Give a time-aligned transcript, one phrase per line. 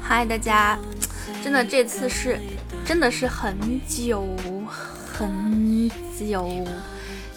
[0.00, 0.78] 嗨，大家，
[1.44, 2.40] 真的这次是，
[2.84, 3.54] 真的是很
[3.86, 4.26] 久
[5.06, 5.88] 很
[6.18, 6.48] 久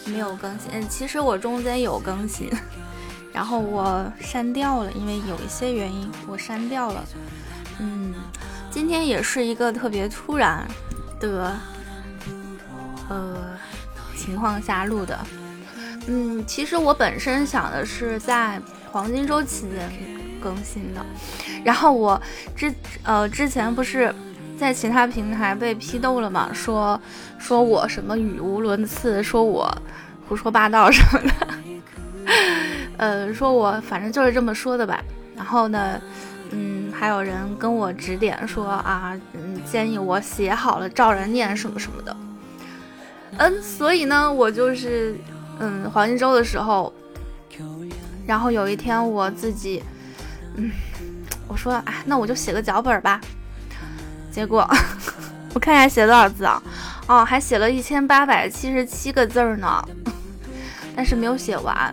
[0.06, 0.70] 没有更新。
[0.72, 2.50] 嗯，其实我中间有更新，
[3.32, 7.04] 然后我删掉了，因为有一些原因我删掉了。
[7.78, 8.14] 嗯，
[8.70, 10.66] 今天也是一个特别突然
[11.30, 11.54] 的
[13.08, 13.58] 呃
[14.16, 15.18] 情况下录的。
[16.06, 19.90] 嗯，其实我本身想的是在黄金周期间
[20.42, 21.04] 更新的。
[21.64, 22.20] 然后我
[22.56, 24.12] 之呃之前不是
[24.58, 27.00] 在其他平台被批斗了嘛，说
[27.38, 29.72] 说我什么语无伦次，说我
[30.28, 31.46] 胡说八道什么的，
[32.98, 35.02] 呃，说我反正就是这么说的吧。
[35.36, 36.00] 然后呢，
[37.02, 42.16] 还有人跟我指点说啊，嗯，建议我写好了照着念什么什么的。
[43.38, 45.16] 嗯，所以呢，我就是
[45.58, 46.92] 嗯黄金周的时候，
[48.24, 49.82] 然后有一天我自己，
[50.54, 50.70] 嗯。
[51.48, 53.20] 我说，哎，那我就写个脚本吧。
[54.30, 54.64] 结果
[55.54, 56.62] 我看一下写多少字啊？
[57.08, 59.84] 哦，还写了一千八百七十七个字呢，
[60.94, 61.92] 但是没有写完。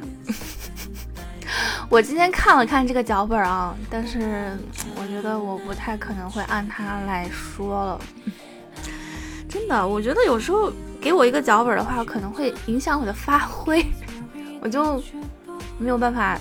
[1.90, 4.56] 我今天看了看这个脚本啊，但是
[4.96, 8.02] 我觉得我不太可能会按它来说了。
[9.50, 13.84] 真的，我觉得有时候给我一个脚本的话，可能会影响我的发挥，
[14.62, 15.02] 我就
[15.80, 16.40] 没有办法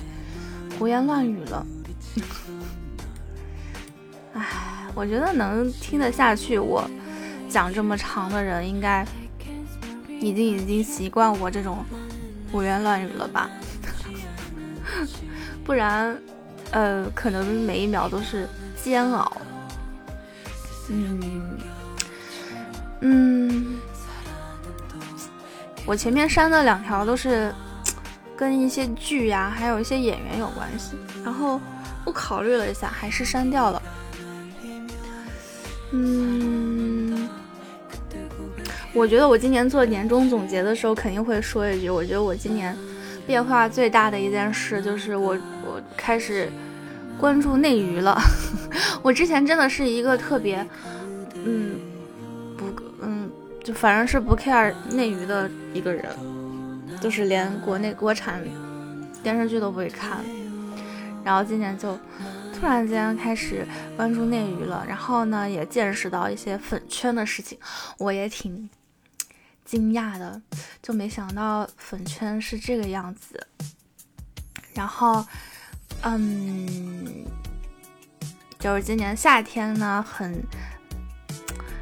[0.79, 1.67] 胡言乱语了。
[4.35, 4.45] 唉，
[4.95, 6.89] 我觉得能听得下去我
[7.49, 9.03] 讲这么长的人，应该
[10.21, 11.83] 已经已经习惯我这种
[12.53, 13.49] 胡言乱语了吧？
[15.69, 16.17] 不然，
[16.71, 18.49] 呃，可能每一秒都是
[18.83, 19.31] 煎熬。
[20.89, 21.59] 嗯
[23.01, 23.77] 嗯，
[25.85, 27.55] 我前面删的两条都是
[28.35, 31.61] 跟一些剧呀，还有一些演员有关系，然后
[32.07, 33.83] 我考虑了一下，还是删掉了。
[35.93, 37.29] 嗯，
[38.95, 42.75] 我觉得我今年做年终总结的时候肯定会说一句，我觉得我今年
[43.29, 46.51] 变化最大的一件事就是我我开始
[47.21, 48.19] 关注内娱了。
[49.03, 50.67] 我之前真的是一个特别
[51.35, 51.79] 嗯
[52.57, 52.65] 不
[53.03, 53.31] 嗯
[53.63, 56.07] 就反正是不 care 内娱的一个人，
[57.03, 58.43] 就是连国内国产
[59.23, 60.25] 电视剧都不会看，
[61.23, 61.99] 然后今年就。
[62.61, 63.65] 突然间开始
[63.97, 67.57] 关注内娱了，然后呢，也见识到一些粉圈的事情，
[67.99, 68.69] 我也挺
[69.69, 70.41] 惊讶的，
[70.81, 73.47] 就没想到粉圈是这个样子。
[74.73, 75.23] 然后，
[76.01, 77.27] 嗯，
[78.59, 80.43] 就是今年夏天呢，很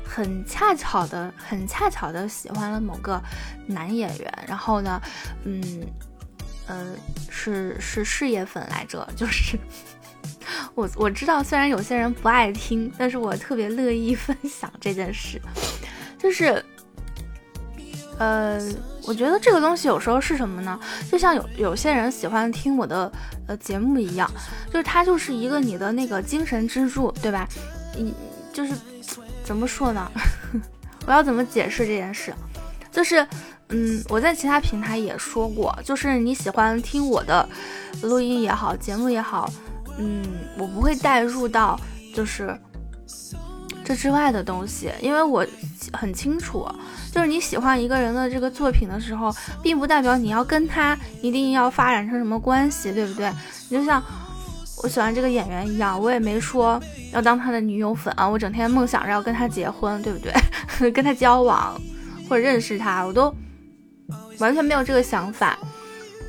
[0.04, 3.22] 很恰巧的，很恰巧的喜欢了某个
[3.66, 5.00] 男演员，然后呢，
[5.44, 5.62] 嗯，
[6.66, 6.92] 呃，
[7.30, 9.56] 是是事业粉来着，就是。
[10.74, 15.40] 我我知道，虽然有些人不爱听，但是我特别乐意分享这件事。
[16.18, 16.62] 就是，
[18.18, 18.58] 呃，
[19.06, 20.78] 我觉得这个东西有时候是什么呢？
[21.10, 23.10] 就像有有些人喜欢听我的
[23.46, 24.30] 呃节目一样，
[24.72, 27.46] 就是它就是一个你的那个精神支柱，对吧？
[27.96, 28.14] 你
[28.52, 28.72] 就是
[29.44, 30.10] 怎么说呢？
[31.06, 32.34] 我要怎么解释这件事？
[32.90, 33.26] 就是，
[33.68, 37.46] 嗯，我在其他平台也说过，就是你喜欢听我的
[38.02, 39.50] 录音也好，节目也好。
[39.98, 40.22] 嗯，
[40.58, 41.78] 我不会带入到
[42.14, 42.58] 就是
[43.84, 45.46] 这之外的东西，因为我
[45.92, 46.66] 很清楚，
[47.16, 53.32] 就是你喜欢一个人的这个作品的时候，并不代表你要跟他一定要发展成什么关系，对不对？
[53.70, 54.02] 你就像
[54.82, 56.78] 我喜欢这个演员一样，我也没说
[57.14, 60.30] 要当他的女友粉啊，我整天梦想着要跟他结婚，对不对？
[60.92, 61.80] 跟他交往
[62.28, 63.34] 或者认识他，我都
[64.38, 65.58] 完全没有这个想法。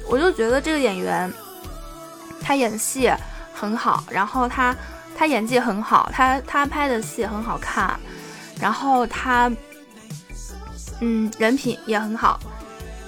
[0.08, 1.30] 我就觉得这个演员
[2.42, 3.12] 他演戏。
[3.60, 4.74] 很好，然后他
[5.18, 8.00] 他演技很好，他他拍的戏很好看，
[8.62, 9.52] 然后他
[11.02, 12.40] 嗯人品也很好，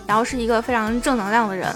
[0.06, 1.74] 然后是一个非常正能量的人，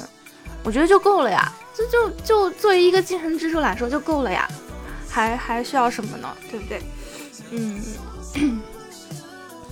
[0.63, 4.47] 我觉得就够了呀，就就就作为一个精神支柱来说就够了呀，
[5.09, 6.29] 还还需要什么呢？
[6.49, 6.81] 对不对？
[7.51, 7.81] 嗯，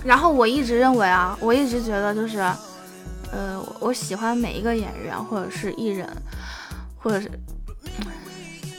[0.04, 2.38] 然后我一直认为啊，我一直觉得就是
[3.30, 6.08] 呃，我喜欢每一个演员或者是艺人，
[6.98, 7.30] 或者是。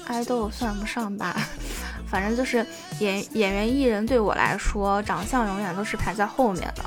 [0.06, 1.34] 爱豆算不上吧，
[2.12, 2.64] 反正就是
[3.00, 6.84] 演演员艺人对我来说，长相永远都是排在后面的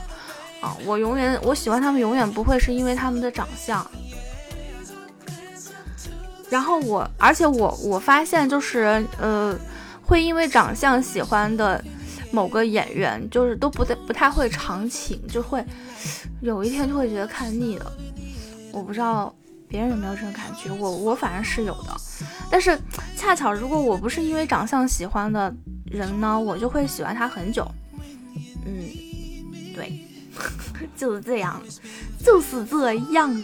[0.61, 0.77] 啊！
[0.85, 3.85] 我永远我喜欢他们，永远不会是因为他们的长相。
[6.49, 9.59] 然后我，而且我我发现就是呃，
[10.03, 11.83] 会因为长相喜欢的
[12.31, 15.65] 某个演员，就是都不太不太会常情，就会
[16.41, 17.93] 有一天就会觉得看腻了。
[18.73, 19.35] 我不知道
[19.69, 21.97] 别人有没有这种感觉，我我反正是有的。
[22.49, 22.79] 但是
[23.17, 25.53] 恰巧，如果我不是因为长相喜欢的
[25.85, 27.67] 人呢，我就会喜欢他很久。
[28.65, 28.85] 嗯，
[29.75, 30.06] 对，
[30.97, 31.61] 就是这样，
[32.25, 33.43] 就是这样。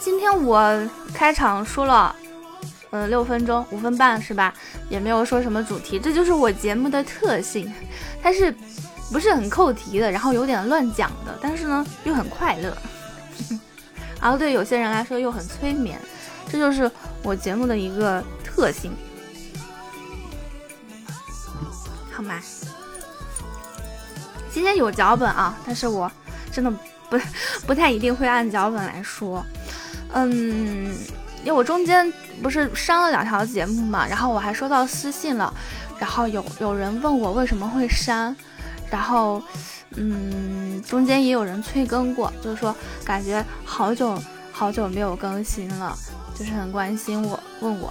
[0.00, 2.14] 今天我开场说了，
[2.90, 4.54] 呃，六分钟，五分半是吧？
[4.88, 7.70] 也没有说什么主题，这就是我节目的特性，
[8.22, 8.54] 它是
[9.12, 12.76] 不是很扣题的，然后有点乱讲的，但是呢又很快乐，
[14.20, 16.00] 然 后对有些人来说又很催眠，
[16.50, 16.90] 这就是
[17.22, 18.92] 我节目的一个特性，
[22.10, 22.40] 好吗？
[24.52, 26.10] 今天有脚本啊，但是我
[26.50, 26.70] 真的
[27.08, 27.18] 不
[27.66, 29.44] 不太一定会按脚本来说，
[30.12, 30.94] 嗯。
[31.42, 32.12] 因为我中间
[32.42, 35.50] 不是删了两条节目嘛，然后我还收到私信了，
[35.98, 38.36] 然后有有人问我为什么会删，
[38.90, 39.42] 然后
[39.96, 42.76] 嗯，中间也有人催更过，就是说
[43.06, 45.96] 感觉好久好久没有更新了，
[46.38, 47.90] 就是很关心我问我，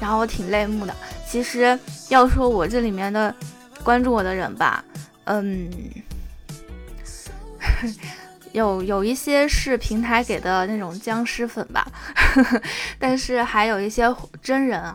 [0.00, 0.94] 然后我挺泪目的。
[1.28, 3.34] 其实要说我这里面的
[3.84, 4.82] 关注我的人吧，
[5.26, 5.70] 嗯。
[8.52, 11.86] 有有一些是平台给的那种僵尸粉吧，
[12.98, 14.04] 但是还有一些
[14.42, 14.94] 真人，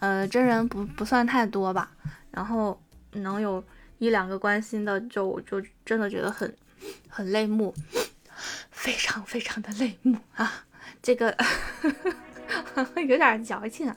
[0.00, 1.92] 呃，真人不不算太多吧。
[2.32, 2.82] 然后
[3.12, 3.62] 能有
[3.98, 6.52] 一两个关心的，就就真的觉得很
[7.08, 7.72] 很泪目，
[8.72, 10.64] 非常非常的泪目啊！
[11.00, 11.36] 这个
[13.06, 13.96] 有点矫情啊，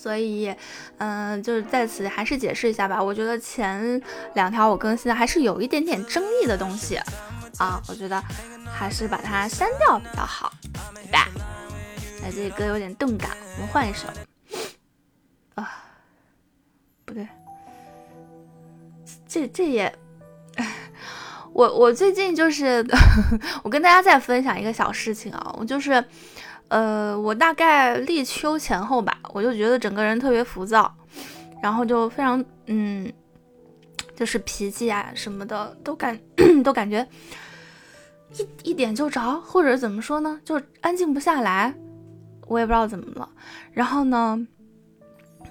[0.00, 0.54] 所以，
[0.96, 3.02] 嗯，就是在此还是解释一下吧。
[3.02, 4.00] 我觉得前
[4.32, 6.96] 两条我更新的还是有一点点争议的东西
[7.58, 8.18] 啊，我觉得
[8.64, 10.50] 还是把它删掉比较好，
[10.94, 11.28] 对吧？
[12.24, 14.08] 哎，这歌有点动感，我们换一首。
[15.56, 15.84] 啊，
[17.04, 17.28] 不对，
[19.28, 19.94] 这这也，
[21.52, 22.82] 我我最近就是，
[23.62, 26.02] 我跟大家再分享一个小事情啊，我就是。
[26.70, 30.92] 呃，我大概立秋前后吧，我就觉得整个人特别浮躁，
[31.60, 33.12] 然后就非常嗯，
[34.14, 36.18] 就是脾气啊什么的都感
[36.62, 37.06] 都感觉
[38.62, 41.74] 一一点就着，或者怎么说呢，就安静不下来，
[42.46, 43.28] 我也不知道怎么了。
[43.72, 44.46] 然后呢，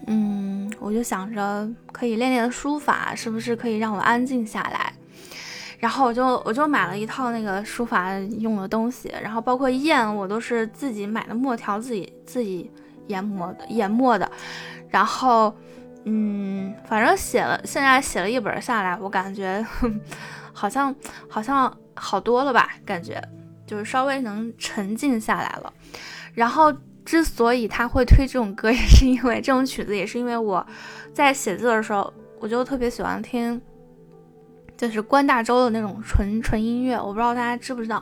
[0.07, 4.93] 嗯，我就想着可以练练书法，是不是可以让我安静下来？
[5.79, 12.69] 然后我就我就买了一套那个书法用的东西，然后包括砚，我都是自己买的墨条，自己自己
[13.07, 14.29] 研磨的研墨的。
[14.89, 15.55] 然后，
[16.03, 19.65] 嗯，反正写了，现在写了一本下来，我感觉
[20.51, 20.93] 好像
[21.29, 22.69] 好像好多了吧？
[22.85, 23.21] 感觉
[23.65, 25.71] 就是稍微能沉静下来了。
[26.33, 26.73] 然后，
[27.05, 30.65] 之所以他会推这种歌，也是因为这种曲子，也是因为我
[31.13, 33.61] 在写字的时候，我就特别喜欢听。
[34.87, 38.01] 就是关大洲的那种纯纯音乐，我不知道大家知不知道，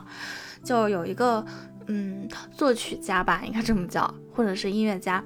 [0.62, 1.44] 就有一个
[1.88, 5.22] 嗯作曲家吧，应该这么叫，或者是音乐家，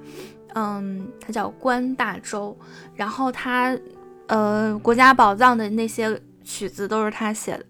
[0.55, 2.57] 嗯，他叫关大洲，
[2.95, 3.77] 然后他
[4.27, 7.65] 呃国家宝藏的那些曲子都是他写的，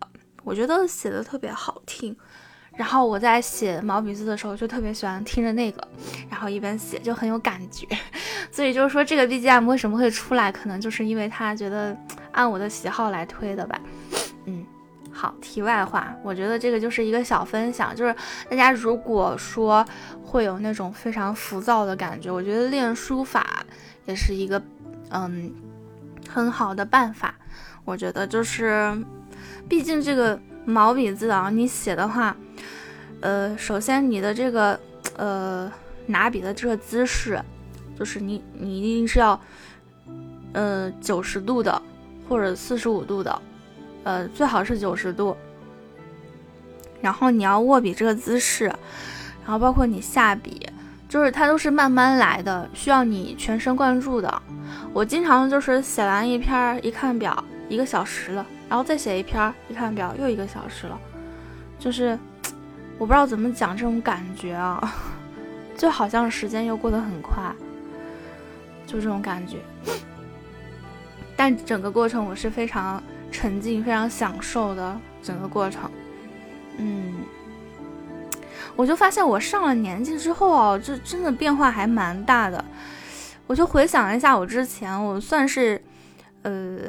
[0.46, 2.16] 我觉得写的特别好听。
[2.76, 5.88] 然后我在写毛笔字的时候，就特别喜欢听着那个，
[6.28, 7.86] 然后一边写就很有感觉。
[8.50, 11.96] 所以就是说，这个 BGM 为什么会出来，可能就是因为他觉得
[12.34, 13.80] 按我的喜好来推的吧。
[14.46, 14.66] 嗯，
[15.12, 18.14] 好，题外话，我觉得这个就是一个小分享，就是
[18.50, 19.86] 大家如果说
[20.22, 23.66] 会有那种非常浮躁的感觉，我觉得练书法
[24.06, 24.62] 也是一个
[25.10, 25.52] 嗯
[26.30, 27.34] 很好的办法。
[27.86, 28.94] 我觉得就是，
[29.70, 32.36] 毕竟这个毛笔字啊，你写的话。
[33.26, 34.78] 呃，首先你的这个
[35.16, 35.72] 呃
[36.08, 37.42] 拿笔的这个姿势，
[37.98, 39.40] 就是你你一定是要
[40.52, 41.82] 呃九十度的
[42.28, 43.42] 或者四十五度的，
[44.04, 45.36] 呃最好是九十度。
[47.02, 50.68] 然后你要握笔这个姿势，然后包括你下笔，
[51.10, 54.42] 就是它都是慢慢来的，需要你全神贯注的。
[54.94, 61.00] 我经常就是写完一篇一看表一个小时了，然后再写一篇一看表又一个小时了，
[61.80, 62.18] 就是。
[63.00, 64.94] 我不知道怎么讲这种感觉啊，
[65.76, 67.52] 就好像时间又过得很快，
[68.86, 69.58] 就这种感觉。
[71.36, 75.90] 但整个过程我是非常沉浸、非常享受的整个过程。
[76.78, 77.14] 嗯，
[78.76, 82.64] 我就发现我上了年纪之后啊，这真的变化还蛮大的。
[83.46, 85.82] 我就回想一下我之前，我算是，
[86.44, 86.80] 呃，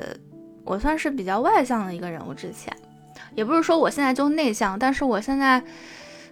[0.64, 2.20] 我算是比较外向的一个人。
[2.26, 2.74] 我之前。
[3.34, 5.60] 也不是说我现在就内向，但是我现在，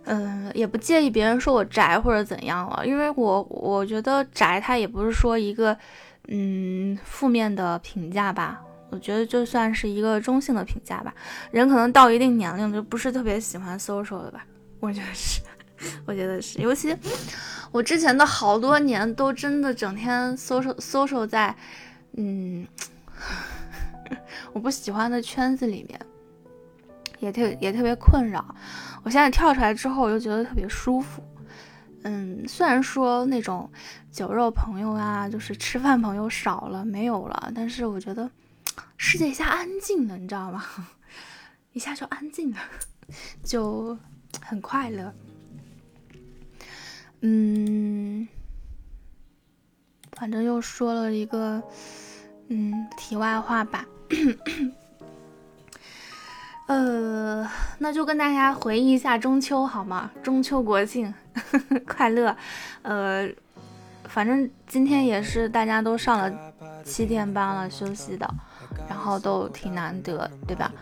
[0.04, 5.76] 嗯，也不介意别人说我宅或者怎样了，因为我我觉得宅它也不是说一个，
[6.28, 8.60] 嗯负面的评价吧。
[8.90, 11.14] 我觉得就算是一个中性的评价吧。
[11.50, 14.44] 人可能到一定年龄就不是特别喜欢 social 的吧。
[14.80, 15.40] 我觉得是，
[16.04, 16.60] 我觉得是。
[16.60, 16.94] 尤其
[17.70, 21.56] 我之前的好多年都真的整天 social social 在，
[22.18, 22.66] 嗯，
[24.52, 25.98] 我不喜欢的圈子里面，
[27.18, 28.54] 也特也特别困扰。
[29.02, 31.22] 我现在跳出来之后，我就觉得特别舒服。
[32.04, 33.70] 嗯，虽然说那种
[34.10, 38.28] 酒肉朋友啊，就是吃饭朋友少了，没有了，但是我觉得
[38.96, 40.64] 世界一下安静了，你知道吗？
[41.72, 42.58] 一下就安静了，
[43.44, 43.96] 就
[44.40, 45.14] 很快乐。
[47.20, 48.26] 嗯，
[50.12, 51.62] 反正又说了一个
[52.48, 53.86] 嗯题外话吧。
[56.66, 60.10] 呃，那就跟大家回忆一下中秋好吗？
[60.22, 61.12] 中秋国庆
[61.86, 62.36] 快乐。
[62.82, 63.28] 呃，
[64.04, 66.32] 反正今天也是大家都上了
[66.84, 68.28] 七天班了，休息的，
[68.88, 70.72] 然后都挺难得，对吧？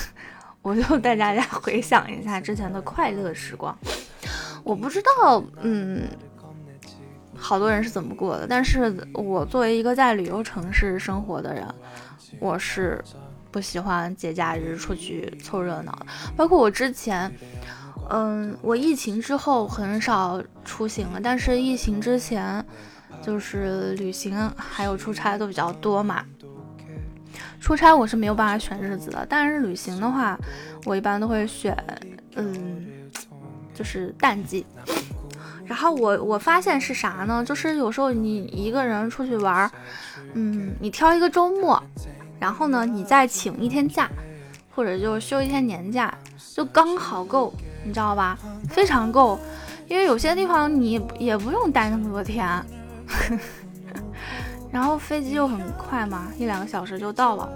[0.62, 3.76] 我就带大家回想一下之前的快乐时光。
[4.62, 6.08] 我不知道，嗯，
[7.34, 11.66] 好多人是怎么过的，但是我作为一个在旅游城市生活的人，
[12.38, 13.02] 我是。
[13.52, 17.28] 不喜欢节假日出去凑热闹，包括我之前，
[18.10, 22.64] 嗯，我疫情之后很少出行了，但是疫情之前，
[23.22, 26.24] 就是旅行还有出差都比较多嘛。
[27.60, 30.38] 出差我是没有办法选日子的，但是旅行的话，
[30.84, 31.76] 我一般都会选，
[32.34, 32.86] 嗯，
[33.74, 34.66] 就是淡季。
[35.64, 37.44] 然后我我发现是啥呢？
[37.44, 39.70] 就是有时候你一个人出去玩，
[40.32, 41.80] 嗯，你挑一个周末。
[42.40, 44.10] 然后呢，你再请一天假，
[44.74, 46.12] 或者就休一天年假，
[46.56, 47.52] 就刚好够，
[47.84, 48.38] 你知道吧？
[48.68, 49.38] 非常够，
[49.88, 52.46] 因为有些地方你也不用待那么多天，
[54.70, 57.50] 然后飞机又很快嘛，一两个小时就到了。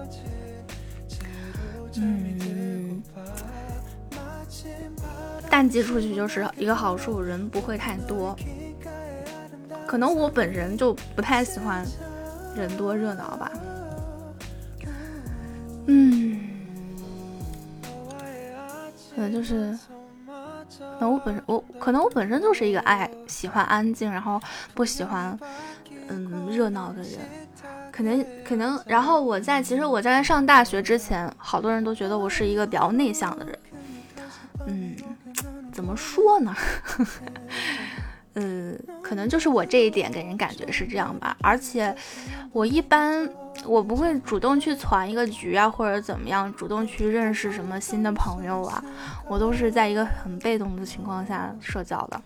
[1.96, 3.02] 嗯，
[5.48, 8.36] 淡季出去就是一个好处，人不会太多。
[9.86, 11.86] 可能我本人就不太喜欢
[12.56, 13.52] 人多热闹吧。
[15.86, 16.40] 嗯，
[19.14, 19.78] 可能就是，
[20.78, 24.40] 可能我本身我可能我本身就是一个爱喜欢安静，然后
[24.74, 25.38] 不喜欢
[26.08, 27.18] 嗯热闹的人，
[27.92, 33.58] 可能可能，然后我在其实我在上大学之前，好多人都觉得我是一个比较内向的人，
[34.66, 34.96] 嗯，
[35.72, 36.54] 怎么说呢？
[38.34, 41.94] 嗯， 可能就是我这一点给人感觉是这样吧，而且
[42.52, 43.28] 我一般
[43.66, 48.84] 我不会主动去攒一个局啊，或者怎么样，主动去认识什么新的朋友啊，
[49.28, 52.20] 我都是在一个很被动的情况下社交的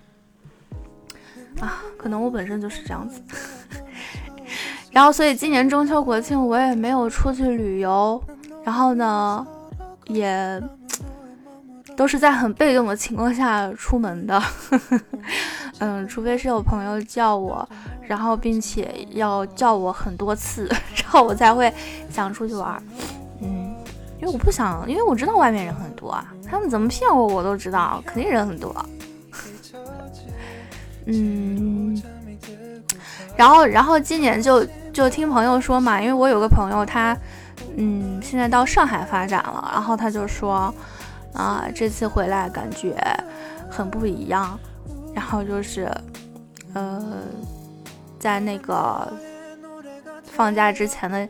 [1.60, 3.22] 啊，可能我本身就是这样子。
[4.90, 8.22] 然后，所以今年中秋国庆我也没有出去旅游，
[8.64, 9.46] 然后呢，
[10.06, 10.62] 也。
[11.98, 14.40] 都是在很被动的情况下出门的，
[15.80, 17.68] 嗯，除非是有朋友叫我，
[18.00, 20.68] 然后并且要叫我很多次，
[21.02, 21.74] 然后我才会
[22.08, 22.80] 想出去玩，
[23.42, 23.74] 嗯，
[24.20, 28.72] 因为我不想，因为我知道外面人很多啊，他们怎么骗我我都知道，肯定人很多，
[31.06, 32.00] 嗯，
[33.36, 37.16] 然后然后今年就就听朋友说嘛，因为我有个朋友他，
[37.76, 40.72] 嗯，现在到上海发展了，然后他就说。
[41.38, 42.96] 啊，这次回来感觉
[43.70, 44.58] 很不一样，
[45.14, 45.88] 然后就是，
[46.74, 47.00] 呃，
[48.18, 49.10] 在那个
[50.24, 51.28] 放假之前的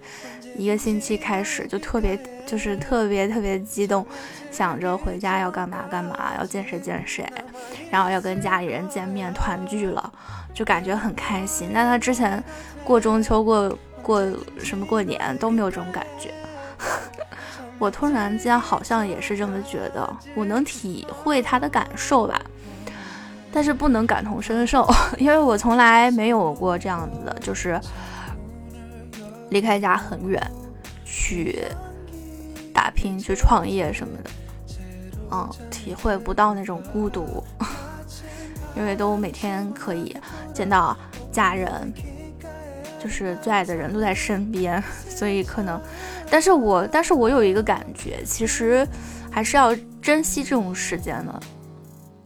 [0.57, 4.07] 一个星期开始，就特别就是特别特别激动，
[4.51, 7.31] 想着回家要干嘛干嘛，要见谁见谁，
[7.91, 10.11] 然后要跟家里人见面团聚了，
[10.55, 11.69] 就感觉很开心。
[11.71, 12.43] 那他之前
[12.83, 14.23] 过中秋过过
[14.59, 16.33] 什么过年都没有这种感觉。
[17.79, 22.41] 我突然间好像也是这么觉得，我能体会他的感受吧，
[23.53, 27.81] 但是不能感同身受， 因为我从来没有过这样子的，就是
[29.51, 30.43] 离开家很远
[31.05, 31.65] 去
[32.75, 34.31] 打拼、去创业什么的，
[35.31, 37.43] 嗯，体会不到那种孤独，
[38.77, 40.17] 因为都每天可以
[40.53, 40.97] 见到
[41.31, 41.93] 家人。
[42.99, 45.81] 就是最爱的人都在身边， 所以可能，
[46.31, 48.87] 但是我，但是我有一个感觉，其实
[49.31, 51.41] 还是要珍惜这种时间的，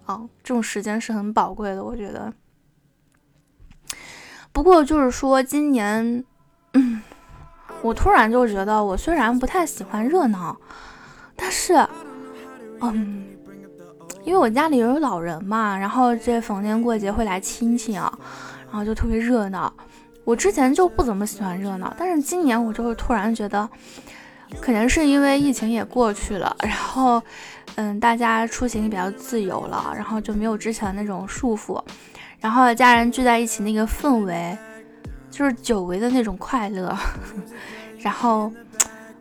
[0.06, 2.32] 啊，这种时间是很宝贵的，我觉得。
[4.52, 6.24] 不过就是说，今年，
[6.74, 7.02] 嗯，
[7.80, 10.54] 我突然就觉得，我虽然不太喜欢热闹，
[11.34, 11.74] 但是，
[12.80, 13.24] 嗯，
[14.24, 18.12] 因为我家里有老人嘛，然后这逢年过节会来亲戚啊，
[18.66, 19.72] 然后就特别热闹。
[20.24, 23.68] 我之前就不怎么喜欢热闹，但是今年我就会突然觉得，
[24.60, 27.20] 可能是因为疫情也过去了，然后，
[27.74, 31.82] 嗯，大家出行也比较自由了，然后就没有之前那种束缚，
[32.38, 34.56] 然后家人聚在一起那个氛围，
[35.28, 36.96] 就是久违的那种快乐，
[37.98, 38.52] 然后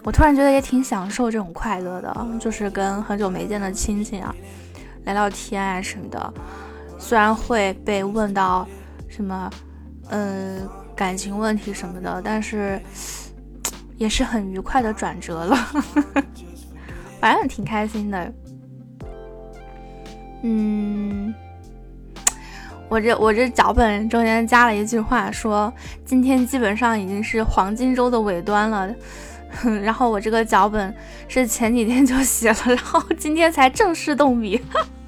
[0.04, 4.36] 我突然觉得也挺享受这种快乐的，就是跟很久没见的亲戚啊
[5.06, 6.34] 聊聊天啊什么的，
[7.00, 8.68] 虽然会被问到
[9.08, 9.50] 什么，
[10.10, 10.70] 嗯。
[11.02, 12.80] 感情问题什么的，但是
[13.98, 15.58] 也是很愉快的转折了，
[17.20, 18.34] 反正挺开心的。
[20.44, 21.34] 嗯，
[22.88, 25.74] 我这我这脚本中间加了一句话，说
[26.06, 28.94] 今天基本上已经是黄金周的尾端了。
[29.84, 30.96] 然后我这个脚本
[31.28, 34.62] 是前几天就写了，然后今天才正式动笔。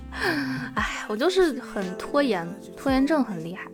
[0.74, 3.68] 哎，我就是很拖延，拖延症很厉害。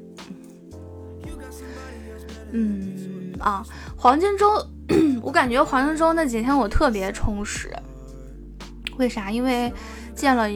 [2.51, 3.63] 嗯啊，
[3.96, 4.65] 黄金周，
[5.22, 7.72] 我感觉黄金周那几天我特别充实。
[8.98, 9.32] 为啥？
[9.32, 9.72] 因为
[10.13, 10.48] 见了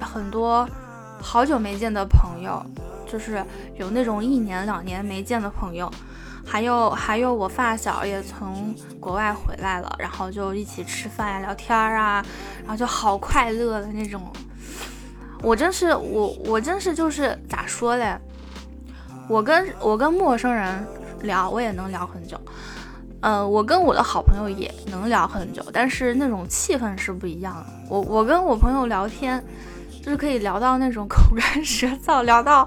[0.00, 0.68] 很多
[1.20, 2.64] 好久没见的朋友，
[3.10, 3.44] 就是
[3.76, 5.90] 有那种一年两年没见的朋友，
[6.46, 12.24] 还有还有我发小也从国外回来了，然后就一起吃饭呀、聊天啊，
[12.60, 14.22] 然后就好快乐的那种。
[15.42, 18.16] 我真是我我真是就是咋说嘞？
[19.26, 20.86] 我跟我跟陌生人。
[21.22, 22.40] 聊我也能聊很久，
[23.20, 27.66] 呃，我跟我的好朋友也能聊很久，但是那种气氛是不一样的。
[27.88, 29.42] 我我跟我朋友聊天，
[30.02, 32.66] 就是可以聊到那种口干舌燥，聊 到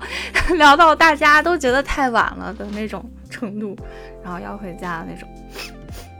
[0.57, 3.75] 聊到大家都觉得太晚了的那种程度，
[4.24, 5.27] 然后要回家那种，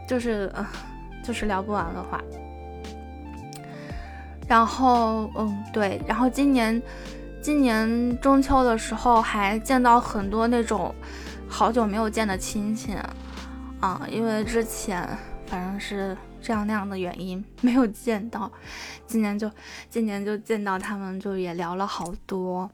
[0.08, 0.66] 就是呃，
[1.24, 2.20] 就是聊不完的话。
[4.48, 6.82] 然后嗯，对，然后今年
[7.42, 10.94] 今年中秋的时候还见到很多那种。
[11.54, 12.94] 好久没有见的亲戚，
[13.80, 15.08] 啊，因为之前
[15.46, 18.52] 反正是这样那样的原因没有见到，
[19.06, 19.50] 今年就
[19.88, 22.68] 今年就见到他们，就也聊了好多，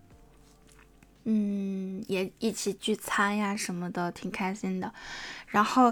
[1.25, 4.89] 嗯，也一起聚餐呀什么的，挺开心的。
[5.47, 5.91] 然后，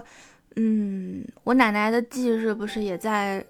[0.56, 3.44] 嗯，我奶奶的忌日不是也在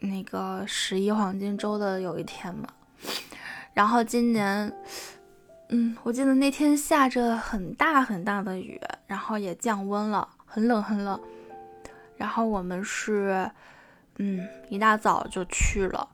[0.00, 2.66] 那个十一黄金周的有一天嘛，
[3.72, 4.72] 然后今年。
[5.72, 11.18] 嗯，我记得那天下着很大很大的雨，然后也降温了，很冷很冷。
[12.16, 13.48] 然后我们是，
[14.18, 16.08] 嗯，一大早就去了。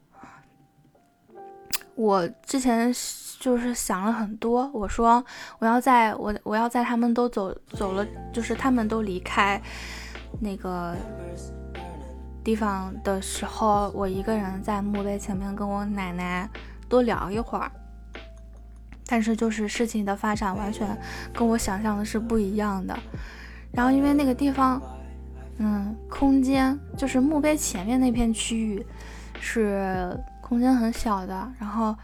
[1.94, 2.92] 我之前
[3.40, 5.24] 就是想了很多，我说
[5.58, 9.60] 我要在我我要在他们都走走了，就是他们都离开
[10.38, 10.94] 那个
[12.44, 16.46] 地方的时候，我一个人在墓碑前面跟我奶奶
[16.90, 17.72] 多聊一会儿。
[19.06, 20.86] 但是就是事情的发展完全
[21.32, 22.98] 跟我想象的是不一样的，
[23.70, 24.82] 然后因为那个地方，
[25.58, 28.84] 嗯，空间就是墓碑前面那片区域
[29.40, 31.96] 是空间很小的，然后，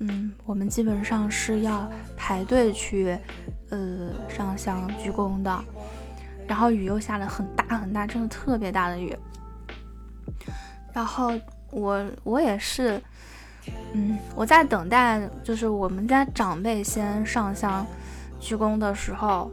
[0.00, 3.18] 嗯，我们基本上是要排队去，
[3.70, 5.64] 呃，上香鞠躬的，
[6.46, 9.16] 然后雨又下了很大很大，真的特别大的雨，
[10.92, 11.32] 然后
[11.70, 13.02] 我我也是。
[13.92, 17.86] 嗯，我在等待，就是我们家长辈先上香
[18.38, 19.50] 鞠躬的时候，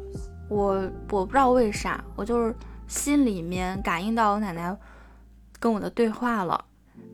[0.49, 2.53] 我我不知道为啥，我就是
[2.87, 4.75] 心里面感应到我奶奶
[5.59, 6.63] 跟我的对话了，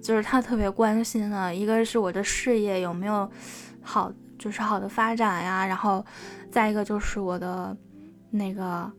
[0.01, 3.29] 就是她特别关心的，一个是我的事业有没有
[3.81, 6.05] 好，就是好的发展呀，然后
[6.51, 7.75] 再一个就是我的
[8.29, 8.91] 那个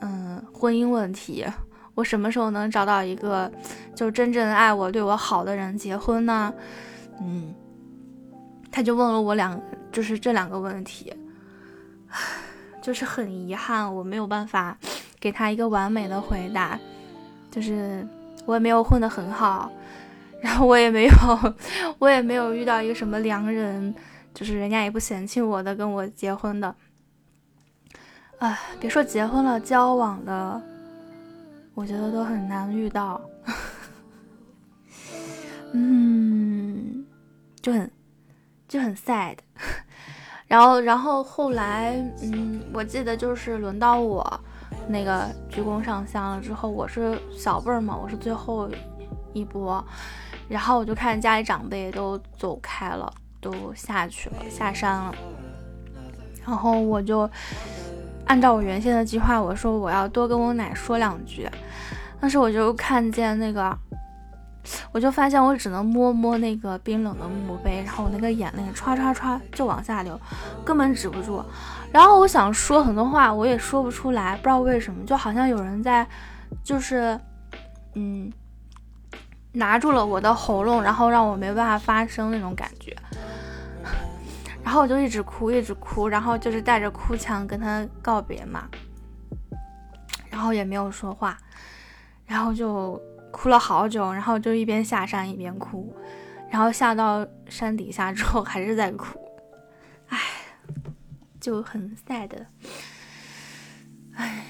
[0.00, 1.44] 嗯婚姻问题，
[1.94, 3.50] 我什么时候能找到一个
[3.94, 6.54] 就真正爱我、对我好的人结婚呢？
[7.20, 7.54] 嗯，
[8.70, 9.60] 他就问了我两，
[9.92, 11.12] 就是这两个问题，
[12.82, 14.76] 就是很遗憾，我没有办法
[15.20, 16.78] 给他一个完美的回答，
[17.50, 18.06] 就是
[18.46, 19.70] 我也没有混得很好，
[20.42, 21.12] 然后我也没有，
[21.98, 23.94] 我也没有遇到一个什么良人，
[24.34, 26.74] 就是人家也不嫌弃我的，跟我结婚的，
[28.38, 30.60] 哎，别说结婚了，交往的，
[31.74, 33.20] 我觉得都很难遇到，
[35.72, 36.53] 嗯。
[37.64, 37.90] 就很
[38.68, 39.38] 就很 sad，
[40.46, 44.40] 然后然后后来，嗯，我记得就是轮到我
[44.86, 48.68] 那个鞠躬上香了之后，我是小辈儿嘛，我是最后
[49.32, 49.82] 一波，
[50.46, 55.14] 然后我就看家里长辈都走开了，都下去了，下山了，
[56.46, 57.26] 然后我就
[58.26, 61.48] 按照我原先的计划，我说我要多跟我奶说两句，
[62.20, 63.74] 但是我就看见那个。
[64.92, 70.18] 我就发现我只能摸摸那个冰冷的墓碑，然后我那个眼泪唰唰唰就往下流，
[70.64, 71.44] 根本止不住。
[71.92, 76.06] 然后我想说很多话，我也说不出来，不知道为什么，就好像有人在，
[76.62, 77.18] 就是
[77.94, 78.32] 嗯，
[79.52, 82.96] 拿住了我的喉咙，然后让我没办法发声那种感觉。
[84.64, 88.66] 然后我就一直哭，一直哭，然后就是带着哭腔跟他告别嘛，
[90.30, 91.36] 然后也没有说话，
[92.26, 93.00] 然后就
[93.34, 95.92] 哭了好久，然后就一边下山一边哭，
[96.48, 99.18] 然后下到山底下之后还是在哭，
[100.06, 100.20] 唉，
[101.40, 102.30] 就很 sad，
[104.14, 104.44] 唉，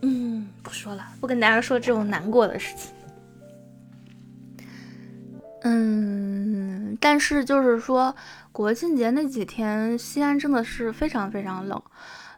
[0.00, 2.92] 嗯，不说了，不跟大家说这种难过的事情，
[5.62, 6.98] 嗯。
[7.00, 8.14] 但是就是说，
[8.52, 11.82] 国庆节那几天，西安真的是非常非常冷，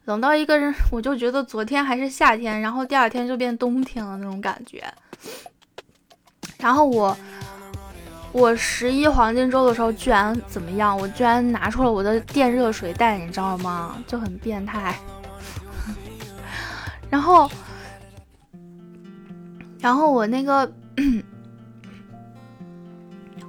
[0.04, 4.84] 冷到一个人，我就觉得昨天还是夏天，然后第二天就变冬天了那种感觉。
[6.58, 7.16] 然后我，
[8.32, 10.96] 我十一黄金周的时候居然怎么样？
[10.96, 13.96] 我居然拿出了我的电热水袋，你知道吗？
[14.06, 14.94] 就很变态。
[17.08, 17.50] 然后，
[19.80, 20.70] 然后我那个。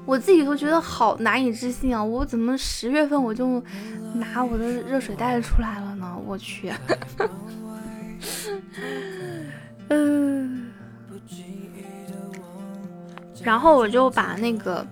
[0.08, 2.04] 我自己都觉得好难以置信啊！
[2.04, 3.60] 我怎么十月份我就
[4.16, 6.18] 拿我的热水袋出来了呢？
[6.26, 6.74] 我去，
[9.90, 10.72] 嗯，
[13.44, 14.86] 然后我就把那个，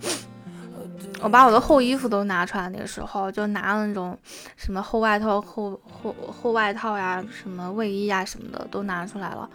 [1.21, 4.17] 我把我的厚衣服都拿出来，那个时候就拿了那种
[4.55, 9.49] 什么厚外套、厚厚厚外套呀、什么卫衣呀什么的都拿出来了，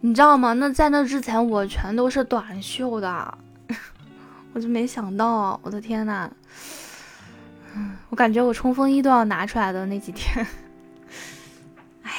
[0.00, 0.54] 你知道吗？
[0.54, 3.38] 那在那之前我全都是短袖的。
[4.52, 6.28] 我就没想到，我的天呐，
[8.10, 10.46] 我感觉我冲锋衣都要拿出来的那几天，
[12.02, 12.12] 唉，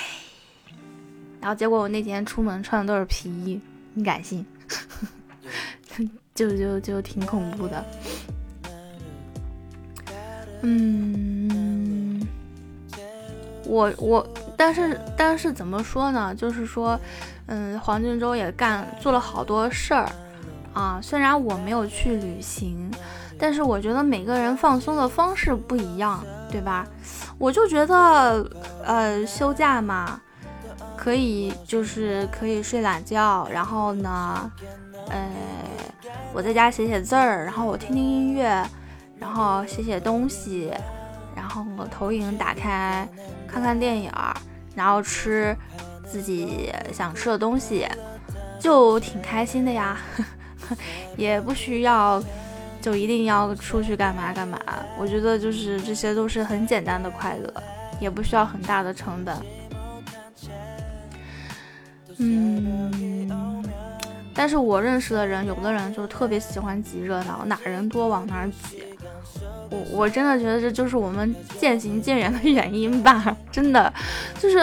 [1.39, 3.59] 然后结果我那几天出门穿的都是皮衣，
[3.93, 4.45] 你敢信？
[6.33, 7.85] 就就就挺恐怖的，
[10.61, 12.25] 嗯，
[13.65, 14.25] 我我，
[14.55, 16.33] 但是但是怎么说呢？
[16.33, 16.97] 就是说，
[17.47, 20.09] 嗯，黄金周也干做了好多事儿。
[20.73, 22.89] 啊，虽然我没有去旅行，
[23.41, 26.85] 但是我觉得每个人放松的方式不一样，对吧？
[27.39, 28.47] 我就觉得，
[28.85, 30.21] 呃，休假嘛，
[30.95, 34.51] 可以就是可以睡懒觉，然后呢，
[35.09, 35.27] 呃，
[36.31, 38.63] 我在家写写字儿，然后我听听音乐，
[39.17, 40.71] 然后写写东西，
[41.35, 43.09] 然后我投影打开
[43.47, 44.35] 看看电影儿，
[44.75, 45.57] 然后吃
[46.05, 47.87] 自己想吃的东西，
[48.59, 49.97] 就挺开心的呀。
[51.17, 52.21] 也不需要，
[52.81, 54.59] 就一定要出去干嘛干嘛。
[54.97, 57.53] 我觉得就是这些都是很简单的快乐，
[57.99, 59.37] 也不需要很大的成本。
[62.17, 63.63] 嗯，
[64.33, 68.83] 但是我认识的人，有的人就特别喜欢挤热闹，哪人多往哪挤。
[69.69, 73.37] 我我真的觉得这就是我们渐行渐远的原因吧。
[73.51, 73.93] 真的，
[74.39, 74.59] 就是，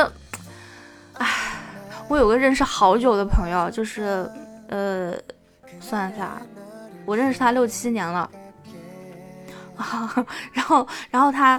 [1.15, 1.27] 唉，
[2.09, 4.31] 我有个认识好久的朋友，就是
[4.69, 5.15] 呃。
[5.81, 6.43] 算一下，
[7.09, 8.29] 我认识他六七年了，
[10.53, 11.59] 然后，然后他，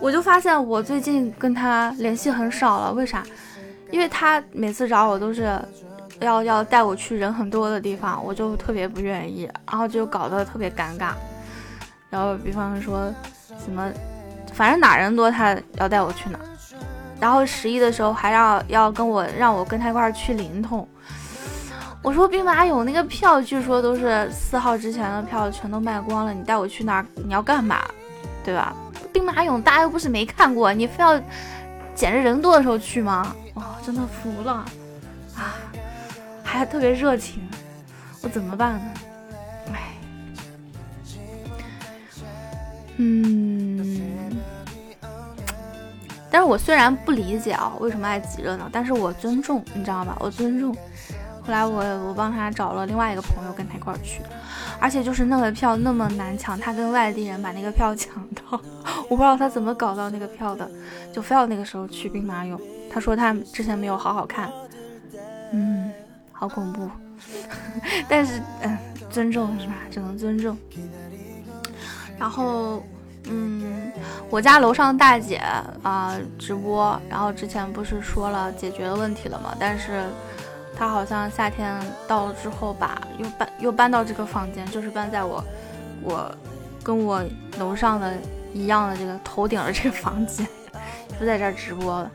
[0.00, 3.22] 我就发现我最近跟他联系很少了，为啥？
[3.90, 5.60] 因为他每次找我都是
[6.20, 11.10] 要要带我去人很多的地方，我就特别不愿意，然后就搞得特别尴尬。
[12.08, 13.12] 然后，比方说
[13.62, 13.92] 什么，
[14.54, 16.38] 反正哪人多，他要带我去哪。
[17.20, 20.88] 然后十一的时候还要要跟我让我跟他一块去临潼。
[22.02, 26.32] 我说兵马俑那个票，据说都是四号之前的票全都卖光了。
[26.32, 27.84] 你带我去那儿，你要干嘛？
[28.44, 28.74] 对吧？
[29.12, 31.20] 兵马俑大家又不是没看过，你非要
[31.94, 33.34] 捡着人多的时候去吗？
[33.54, 34.64] 哇，真的服了
[35.36, 35.56] 啊！
[36.44, 37.46] 还特别热情，
[38.22, 38.92] 我怎么办呢？
[39.72, 39.92] 哎，
[42.96, 44.36] 嗯，
[46.30, 50.16] 但是我虽然不理解啊，为什么爱挤热闹，但是我尊重，你知道吧？
[50.20, 50.74] 我尊重。
[51.48, 54.20] 后来我我帮他找了另外一个朋友跟他一块儿去，
[54.78, 58.60] 而且就是那个票那么难抢，他跟外地人把那个票抢到，
[59.08, 60.70] 我不知道他怎么搞到那个票的，
[61.10, 62.60] 就非要那个时候去兵马俑。
[62.90, 64.52] 他说他之前没有好好看，
[65.52, 65.90] 嗯，
[66.32, 66.90] 好恐怖，
[68.06, 68.76] 但是嗯，
[69.08, 69.72] 尊重是吧？
[69.90, 70.54] 只能尊重。
[72.18, 72.82] 然后
[73.24, 73.90] 嗯，
[74.28, 75.40] 我家楼上大姐
[75.82, 79.56] 啊直播，然后之前不是说了解决了问题了吗？
[79.58, 80.04] 但是。
[80.78, 85.44] 他好像夏天到了之后吧，又搬又搬到这个房间，就是搬在我
[86.02, 86.32] 我
[86.82, 87.22] 跟我
[87.58, 88.14] 楼上的
[88.54, 90.46] 一样的这个头顶的这个房间，
[91.18, 92.10] 就在这儿直播了。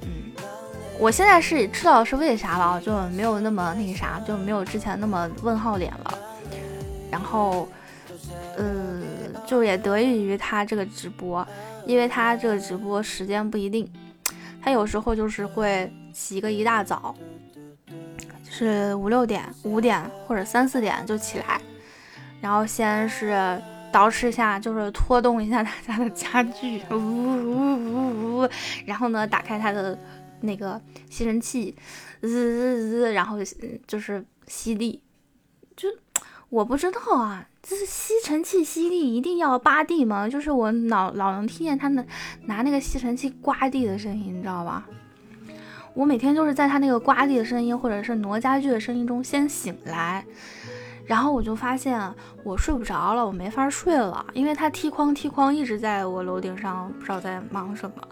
[0.00, 0.32] 嗯，
[0.98, 6.18] 我现在是知道是为啥了，就没有那么那个啥，就没有之前那么问号脸了。
[7.10, 7.68] 然后，
[8.56, 9.02] 呃。
[9.44, 11.46] 就也得益于他这个直播，
[11.84, 13.90] 因为他这个直播时间不一定，
[14.62, 17.14] 他有时候就是会起个一大早，
[18.62, 21.60] 是五六点、五点或者三四点就起来，
[22.40, 23.32] 然后先是
[23.92, 28.48] 捯饬一下，就是拖动一下他家的家具，呜呜呜呜，
[28.86, 29.98] 然后呢，打开他的
[30.42, 31.74] 那个吸尘器，
[32.20, 33.36] 滋滋滋，然后
[33.86, 35.02] 就是吸地，
[35.76, 35.88] 就
[36.48, 37.48] 我不知道啊。
[37.62, 40.28] 就是吸尘器吸地一定要扒地吗？
[40.28, 42.04] 就是我老老能听见他们
[42.46, 44.84] 拿那个吸尘器刮地的声音，你知道吧？
[45.94, 50.24] 我每天就是在他那个刮地的声音或者是挪家具的声音中先醒来，
[51.06, 52.00] 然后我就发现
[52.42, 58.02] 我睡不着了，我没法睡了，因为他踢筐踢筐一直在我楼顶上，不知道在忙什么，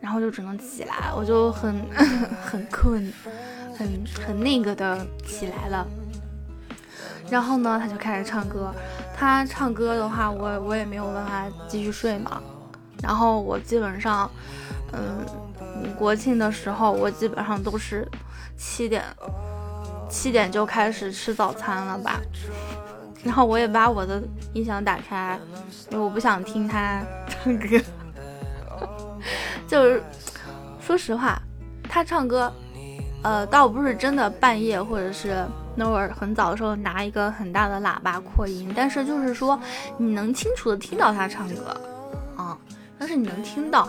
[0.00, 1.74] 然后就只能起来，我就很
[2.44, 3.12] 很困，
[3.76, 3.88] 很
[4.26, 5.86] 很那个的起来了。
[7.30, 8.70] 然后呢，他就开始唱歌。
[9.16, 12.42] 他唱歌的话，我我也没有办法继续睡嘛。
[13.02, 14.30] 然后我基本上，
[14.96, 18.08] 嗯，国庆的时候，我基本上都是
[18.56, 19.02] 七点
[20.08, 22.20] 七点就开始吃早餐了吧。
[23.22, 25.38] 然后我也把我的音响打开，
[25.90, 27.66] 因为我不想听他唱歌。
[29.66, 30.02] 就是
[30.80, 31.40] 说实话，
[31.88, 32.52] 他唱歌，
[33.22, 35.44] 呃，倒不是真的半夜或者是。
[35.76, 39.58] 那会儿很早的时候拿一个很大的喇叭扩音，但是就是说
[39.98, 41.76] 你能清楚的听到他唱歌，
[43.04, 43.86] 但是你能听到，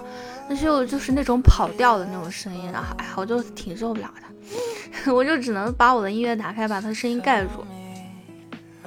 [0.49, 4.13] 但是又就是那种跑调的那种声音啊，哎呀，我就挺受不了
[5.05, 7.65] 的， 我就只能把我的音乐打开，把他声音盖住。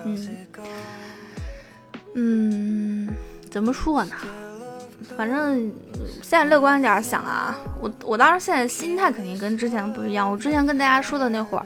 [0.04, 0.36] 嗯
[2.14, 3.08] 嗯，
[3.50, 4.14] 怎么说呢？
[5.16, 5.72] 反正
[6.20, 11.64] 现在乐观点想啊，我我当然现在心态肯定跟之前不一样，我之前跟大家说的那会儿。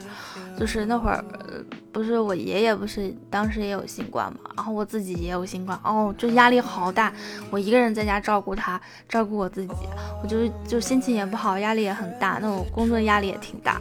[0.55, 1.25] 就是那会儿，
[1.93, 7.13] 不是我爷爷不是当时也有新冠嘛，然后我自己也有新冠，哦，就压力好大，
[7.51, 9.73] 我一个人在家照顾他，照顾我自己，
[10.23, 13.79] 我就就心情也不好，压力也很大，那我工作压力也挺大，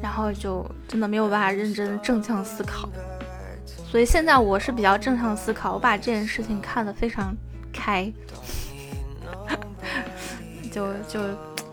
[0.00, 2.88] 然后就真的没有办法认真正向思考，
[3.90, 7.36] 所以现在我是比较正向思考，我把这件事情看得非常
[7.72, 8.10] 开，
[10.70, 11.20] 就就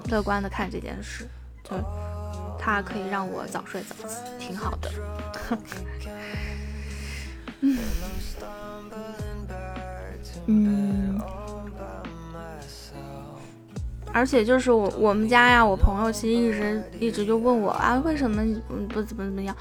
[0.09, 1.27] 乐观的看这件事，
[1.63, 2.08] 就。
[2.75, 4.91] 它可以让我早睡早起，挺好的。
[7.61, 7.77] 嗯
[10.47, 11.19] 嗯，
[14.13, 18.43] 而且就是我我们家呀，我朋友其实一直一直就问我啊，为什么
[18.87, 19.55] 不怎么怎么样？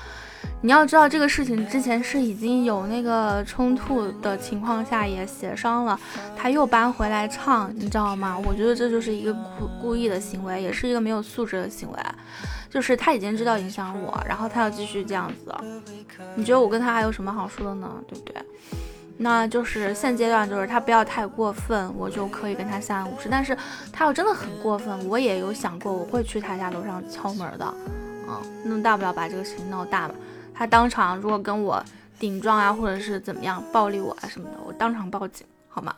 [0.60, 5.98] 你要知道这个事情之前是已经有那个冲突的情况下也协商了，
[6.36, 8.38] 他又搬回来唱，你知道吗？
[8.44, 11.98] 我觉得这就是一个故故意的行为，也是一个没有素质的行为。
[12.70, 15.54] 就是他已经知道影响我，然后他要继续这样子，
[16.34, 17.90] 你觉得我跟他还有什么好说的呢？
[18.06, 18.42] 对不对？
[19.20, 23.28] 那就是现阶段就是他不要太过分，我就可以跟他相安无事。
[23.28, 23.56] 但是
[23.92, 30.14] 他要真的很过分，我也有想过我会去他家楼上敲门的，啊，那大不了把这个事情闹大嘛。
[30.54, 31.82] 他当场如果跟我
[32.18, 35.92] 顶撞啊，或者是怎么样暴力我啊什么的，我当场报警，好吗？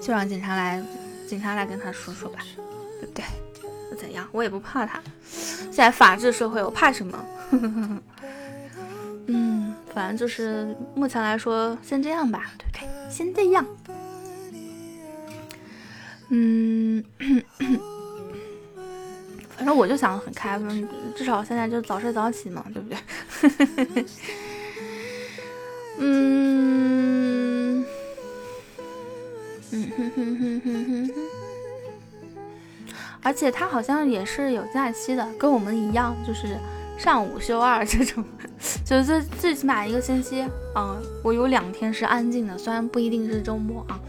[0.00, 0.80] 就让警察来，
[1.26, 2.38] 警察来跟他说说吧，
[3.00, 3.24] 对不对？
[4.00, 4.26] 怎样？
[4.32, 4.98] 我也不怕他。
[5.24, 7.22] 现在法治社会，我怕什么？
[9.26, 12.88] 嗯，反正就是目前来说，先这样吧，对不对？
[13.10, 13.66] 先这样。
[16.30, 17.04] 嗯，
[19.56, 20.58] 反正我就想的很开，
[21.14, 22.96] 至少现在就早睡早起嘛，对不对？
[25.98, 27.84] 嗯，
[29.72, 31.39] 嗯哼哼哼哼哼哼。
[33.22, 36.56] 而且他好像也是有假期的，跟我们一样，就是
[36.98, 38.24] 上午休二这种，
[38.84, 40.42] 就是最最起码一个星期，
[40.74, 44.00] 嗯，我有两天是安静的，虽然不一定是周末啊，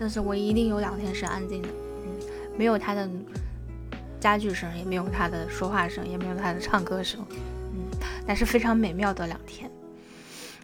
[0.00, 1.68] 但是我一定有两天是安静的，
[2.04, 2.10] 嗯，
[2.58, 3.08] 没有他的
[4.18, 7.86] 家具声，也没有他的说话声，也没有他的唱歌声，嗯，
[8.26, 9.70] 但是非常美妙的两天，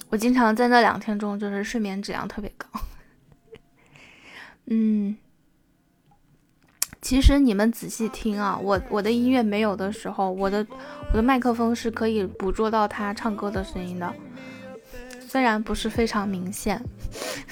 [0.08, 2.68] 我经常在那两天中就是睡眠质量特别高，
[4.66, 5.16] 嗯。
[7.12, 10.66] 其实你们仔细听啊，我我的音乐没有的时候，我的
[11.12, 14.10] 我的麦克风是可以捕捉到他唱歌的声音的，
[15.28, 16.82] 虽然不是非常明显，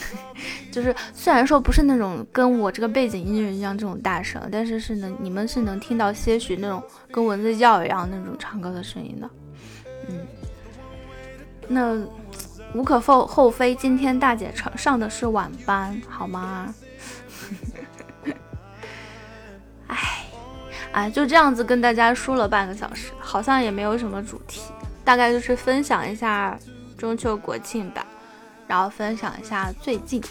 [0.73, 9.31] 就是虽然说不是那种跟我这个背景音乐一样这种大声，但是是能你们是能听到些许那种跟蚊子叫一样那种唱歌的声音的，
[10.09, 10.27] 嗯，
[11.69, 12.03] 那
[12.73, 16.75] 无可厚厚非，今天大姐上上的是晚班，好吗？
[20.93, 24.61] 哎，就这样子跟大家说了半个小时，好像也没有什么主题，
[25.05, 26.59] 大概就是分享一下
[26.99, 28.05] 中秋国庆吧。
[28.67, 30.23] 然后分享一下最近，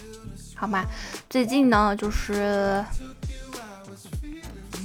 [0.54, 0.82] 好吗？
[1.28, 2.82] 最近呢，就是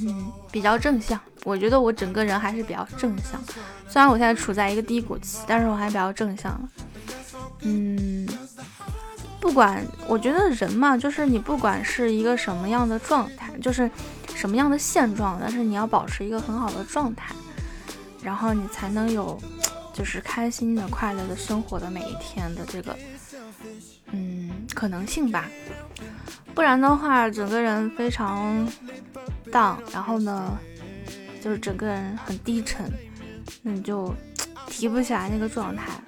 [0.01, 3.41] 嗯比较正向，我觉得我整个人还是比较正向。
[3.87, 6.69] 虽然我现在处在一个低谷期，但是我还比较正向了。
[7.61, 8.27] 嗯，
[9.39, 13.89] 不管我觉得人嘛，就是你不管是一个什么样的状态，就是
[14.35, 17.33] 什么样的现状，但是你要保持一个很好的状态，
[18.21, 19.39] 然后你才能有
[19.93, 22.95] 就是开心的、快乐的生活的每一天的这个。
[24.11, 25.49] 嗯，可能性吧，
[26.53, 28.67] 不然的话，整个人非常
[29.51, 30.55] 荡，然后呢，
[31.41, 32.85] 就是整个人很低沉，
[33.63, 34.13] 那你就
[34.67, 35.99] 提不起来那个状态，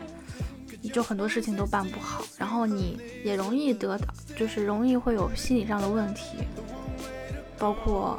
[0.82, 4.06] 你就很多事情都办不好，然后你也容易得到，
[4.38, 6.38] 就是容易会有心理上的问题，
[7.58, 8.18] 包括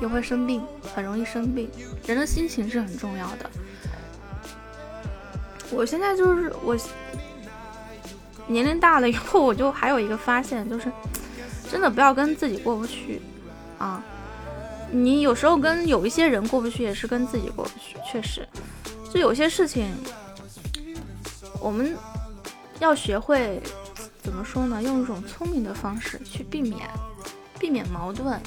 [0.00, 0.62] 也会生病，
[0.94, 1.70] 很容易生病。
[2.06, 3.50] 人的心情是很重要的。
[5.70, 6.76] 我现在就是我。
[8.48, 10.90] 年龄大了以后，我就还有一个发现，就是
[11.70, 13.22] 真的不要跟自己过不去
[13.78, 14.02] 啊！
[14.90, 17.96] 你有时候跟有一些人过不去，也是跟自己过不去。
[18.04, 18.46] 确实，
[19.14, 19.94] 就有些事情，
[21.60, 21.96] 我们
[22.80, 23.62] 要学会
[24.20, 24.82] 怎么说呢？
[24.82, 26.90] 用一种聪明的方式去避免
[27.62, 28.38] 避免矛盾。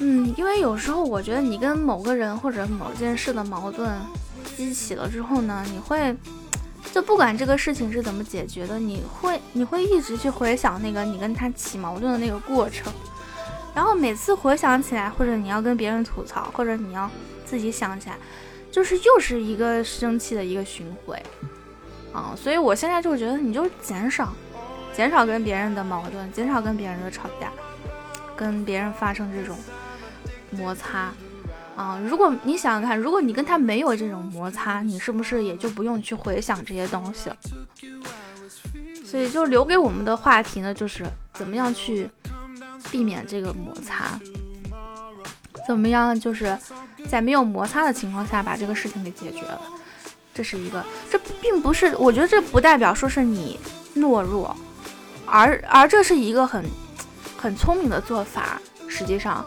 [0.00, 3.88] 嗯，因为有时候我觉得你跟某个人或者某件事的矛盾
[4.56, 6.14] 激起了之后呢，你会。
[6.92, 12.92] 就不管这个事情是怎么解决的，你会你会一直去回想那个你跟他起矛盾的那个过程，
[13.72, 17.08] 然后每次回想起来，或者你要跟别人吐槽，或者你要
[17.46, 18.18] 自己想起来，
[18.70, 21.22] 就是又是一个生气的一个巡回
[22.12, 22.34] 啊！
[22.36, 24.34] 所以我现在就觉得，你就减少
[24.94, 27.50] 减少跟别人的矛盾，减少跟别人的吵架，
[28.36, 29.56] 跟别人发生这种
[30.50, 31.12] 摩擦。
[31.74, 37.36] 啊，如果你想想看，如果你跟他没有这种摩擦，你是不是也就不用去回想这些东西了？
[39.06, 42.08] 所以就留给我们的话题呢，就是怎么样去
[42.90, 44.20] 避免这个摩擦，
[45.66, 46.56] 怎么样就是
[47.08, 49.60] 在没有摩擦的情况下把这个事情给解决了。
[50.34, 53.58] 这是一个，这并不是，我觉得这不代表说是你
[53.96, 54.54] 懦弱，
[55.32, 56.64] 而而这是一个很
[57.36, 58.60] 很聪明的做法。
[58.88, 59.44] 实际上，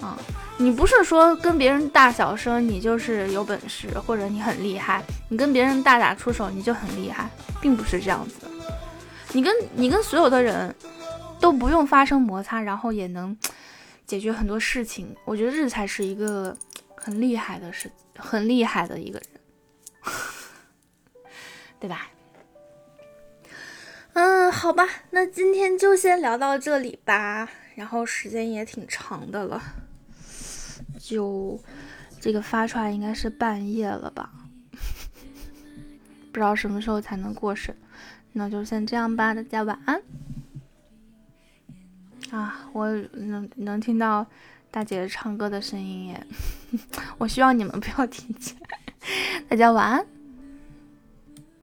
[0.00, 0.18] 啊。
[0.58, 7.28] 你不是说跟别人大小声，你就是有本事，或者你很厉害；你跟别人大打出手，你就很厉害，
[7.60, 8.48] 并不是这样子。
[9.32, 10.74] 你跟你跟所有的人
[11.38, 13.36] 都不用发生摩擦，然后也能
[14.06, 15.14] 解决很多事情。
[15.26, 16.56] 我觉得这才是一个
[16.94, 19.28] 很厉害的事，很厉害的一个人，
[21.78, 22.08] 对吧？
[24.16, 27.46] 嗯，好吧，那今天就先聊到这里吧。
[27.74, 29.62] 然后时间也挺长的了。
[30.98, 31.60] 就
[32.18, 34.30] 这个发出来应该是半夜了吧，
[36.32, 37.76] 不知道什么时候才能过审，
[38.32, 40.00] 那就先这样吧，大家晚安。
[42.30, 44.26] 啊，我能能听到
[44.70, 46.26] 大姐唱歌的声音耶，
[47.18, 48.56] 我希望你们不要听见。
[49.46, 50.15] 大家晚安。